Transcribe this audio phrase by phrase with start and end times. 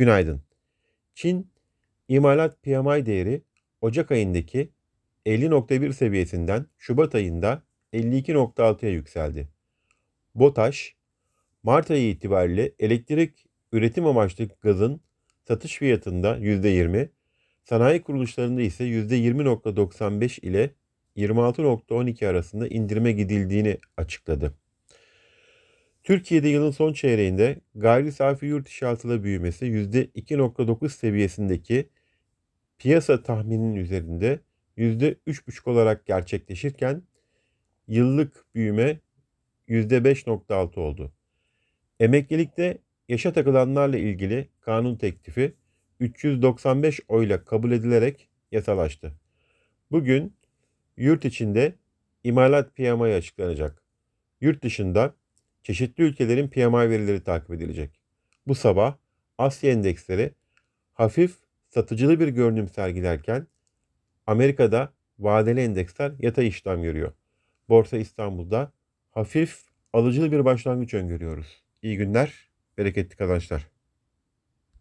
[0.00, 0.42] Günaydın.
[1.14, 1.50] Çin
[2.08, 3.42] imalat PMI değeri
[3.80, 4.70] Ocak ayındaki
[5.26, 7.62] 50.1 seviyesinden Şubat ayında
[7.92, 9.48] 52.6'ya yükseldi.
[10.34, 10.94] BOTAŞ,
[11.62, 15.00] Mart ayı itibariyle elektrik üretim amaçlı gazın
[15.48, 17.08] satış fiyatında %20,
[17.64, 20.70] sanayi kuruluşlarında ise %20.95 ile
[21.16, 24.54] 26.12 arasında indirime gidildiğini açıkladı.
[26.02, 31.88] Türkiye'de yılın son çeyreğinde gayri safi yurt içi hasıla büyümesi %2.9 seviyesindeki
[32.78, 34.40] piyasa tahmininin üzerinde
[34.78, 37.02] %3.5 olarak gerçekleşirken
[37.88, 38.98] yıllık büyüme
[39.68, 41.12] %5.6 oldu.
[42.00, 45.54] Emeklilikte yaşa takılanlarla ilgili kanun teklifi
[46.00, 49.12] 395 oyla kabul edilerek yasalaştı.
[49.90, 50.36] Bugün
[50.96, 51.74] yurt içinde
[52.24, 53.82] imalat PMI açıklanacak.
[54.40, 55.14] Yurt dışında
[55.62, 58.00] çeşitli ülkelerin PMI verileri takip edilecek.
[58.46, 58.96] Bu sabah
[59.38, 60.34] Asya endeksleri
[60.92, 61.36] hafif
[61.68, 63.46] satıcılı bir görünüm sergilerken
[64.26, 67.12] Amerika'da vadeli endeksler yatay işlem görüyor.
[67.68, 68.72] Borsa İstanbul'da
[69.10, 69.60] hafif
[69.92, 71.62] alıcılı bir başlangıç öngörüyoruz.
[71.82, 73.66] İyi günler, bereketli kazançlar.